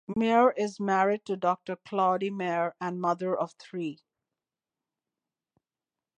[0.15, 3.99] Meyer is married to Doctor Claude Meyer and mother of three.